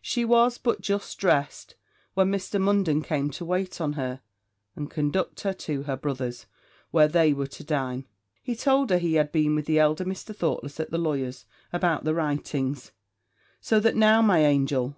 She 0.00 0.24
was 0.24 0.58
but 0.58 0.80
just 0.80 1.18
dressed 1.18 1.74
when 2.14 2.30
Mr. 2.30 2.60
Munden 2.60 3.02
came 3.02 3.30
to 3.30 3.44
wait 3.44 3.80
on 3.80 3.94
her, 3.94 4.20
and 4.76 4.88
conduct 4.88 5.40
her 5.40 5.52
to 5.54 5.82
her 5.82 5.96
brother's, 5.96 6.46
where 6.92 7.08
they 7.08 7.32
were 7.32 7.48
to 7.48 7.64
dine: 7.64 8.06
he 8.44 8.54
told 8.54 8.90
her 8.90 8.98
he 8.98 9.14
had 9.14 9.32
been 9.32 9.56
with 9.56 9.66
the 9.66 9.80
elder 9.80 10.04
Mr. 10.04 10.36
Thoughtless 10.36 10.78
at 10.78 10.92
the 10.92 10.98
lawyer's, 10.98 11.46
about 11.72 12.04
the 12.04 12.14
writings; 12.14 12.92
'So 13.60 13.80
that 13.80 13.96
now, 13.96 14.22
my 14.22 14.44
angel!' 14.44 14.94